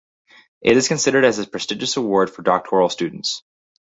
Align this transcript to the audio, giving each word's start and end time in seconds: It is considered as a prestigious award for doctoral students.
It 0.61 0.77
is 0.77 0.87
considered 0.87 1.25
as 1.25 1.37
a 1.37 1.45
prestigious 1.45 1.95
award 1.95 2.31
for 2.31 2.41
doctoral 2.41 2.89
students. 2.89 3.43